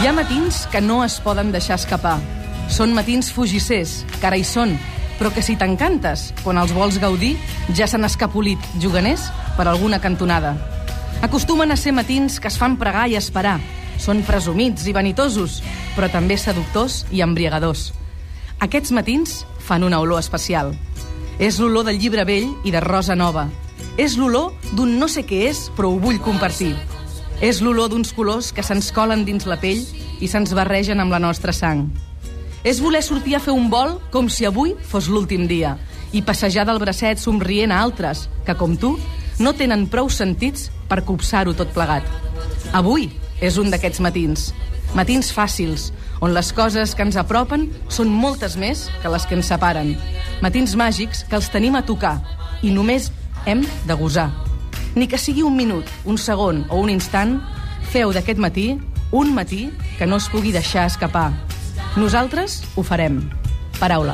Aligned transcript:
Hi 0.00 0.06
ha 0.08 0.14
matins 0.16 0.62
que 0.72 0.80
no 0.80 1.02
es 1.04 1.18
poden 1.20 1.50
deixar 1.52 1.76
escapar. 1.76 2.14
Són 2.72 2.94
matins 2.96 3.26
fugissers, 3.36 3.98
que 4.14 4.24
ara 4.24 4.38
hi 4.40 4.44
són, 4.48 4.70
però 5.18 5.28
que 5.28 5.42
si 5.44 5.58
t'encantes, 5.60 6.30
quan 6.40 6.56
els 6.56 6.70
vols 6.72 6.96
gaudir, 7.02 7.34
ja 7.76 7.84
s'han 7.84 8.08
escapolit, 8.08 8.64
juganers, 8.80 9.26
per 9.58 9.66
alguna 9.68 9.98
cantonada. 10.00 10.54
Acostumen 11.20 11.74
a 11.74 11.76
ser 11.76 11.92
matins 11.92 12.38
que 12.40 12.48
es 12.48 12.56
fan 12.56 12.78
pregar 12.80 13.10
i 13.12 13.18
esperar. 13.18 13.58
Són 14.00 14.22
presumits 14.24 14.86
i 14.88 14.94
vanitosos, 14.96 15.58
però 15.92 16.08
també 16.08 16.38
seductors 16.40 17.02
i 17.12 17.20
embriagadors. 17.20 17.90
Aquests 18.64 18.94
matins 18.96 19.42
fan 19.68 19.84
una 19.84 20.00
olor 20.00 20.24
especial. 20.24 20.72
És 21.36 21.60
l'olor 21.60 21.84
del 21.90 22.00
llibre 22.00 22.24
vell 22.24 22.48
i 22.64 22.72
de 22.72 22.80
rosa 22.80 23.18
nova. 23.20 23.50
És 24.00 24.16
l'olor 24.16 24.56
d'un 24.72 24.96
no 24.96 25.12
sé 25.12 25.26
què 25.28 25.44
és, 25.50 25.66
però 25.76 25.92
ho 25.92 26.00
vull 26.00 26.24
compartir. 26.24 26.72
És 27.40 27.62
l'olor 27.64 27.88
d'uns 27.88 28.12
colors 28.12 28.50
que 28.52 28.62
se'ns 28.62 28.90
colen 28.92 29.24
dins 29.24 29.46
la 29.48 29.56
pell 29.60 29.80
i 30.20 30.28
se'ns 30.28 30.52
barregen 30.56 31.00
amb 31.00 31.12
la 31.14 31.20
nostra 31.22 31.54
sang. 31.56 31.86
És 32.64 32.82
voler 32.84 33.00
sortir 33.00 33.36
a 33.36 33.40
fer 33.40 33.54
un 33.56 33.70
vol 33.72 33.96
com 34.12 34.28
si 34.28 34.44
avui 34.44 34.74
fos 34.90 35.08
l'últim 35.08 35.46
dia 35.48 35.78
i 36.12 36.20
passejar 36.20 36.66
del 36.68 36.80
bracet 36.82 37.22
somrient 37.22 37.72
a 37.72 37.80
altres 37.80 38.26
que, 38.44 38.56
com 38.58 38.76
tu, 38.76 38.96
no 39.40 39.54
tenen 39.56 39.86
prou 39.88 40.10
sentits 40.12 40.68
per 40.90 41.00
copsar-ho 41.08 41.54
tot 41.56 41.72
plegat. 41.72 42.04
Avui 42.76 43.08
és 43.40 43.56
un 43.56 43.72
d'aquests 43.72 44.02
matins. 44.04 44.50
Matins 44.92 45.30
fàcils, 45.32 45.88
on 46.20 46.34
les 46.36 46.52
coses 46.52 46.92
que 46.94 47.06
ens 47.06 47.16
apropen 47.16 47.70
són 47.88 48.12
moltes 48.12 48.58
més 48.60 48.88
que 49.00 49.12
les 49.12 49.24
que 49.24 49.38
ens 49.38 49.48
separen. 49.48 49.94
Matins 50.44 50.76
màgics 50.76 51.24
que 51.24 51.38
els 51.40 51.48
tenim 51.48 51.78
a 51.78 51.86
tocar 51.86 52.18
i 52.60 52.74
només 52.74 53.08
hem 53.46 53.64
de 53.86 53.96
gosar. 53.96 54.28
Ni 54.94 55.06
que 55.06 55.18
sigui 55.18 55.42
un 55.42 55.56
minut, 55.56 55.86
un 56.04 56.18
segon 56.18 56.64
o 56.68 56.80
un 56.80 56.90
instant, 56.90 57.38
feu 57.90 58.12
d'aquest 58.14 58.38
matí 58.38 58.72
un 59.12 59.34
matí 59.34 59.70
que 59.98 60.06
no 60.06 60.16
es 60.16 60.28
pugui 60.28 60.52
deixar 60.52 60.86
escapar. 60.86 61.32
Nosaltres 61.96 62.62
ho 62.76 62.82
farem. 62.86 63.20
Paraula. 63.80 64.08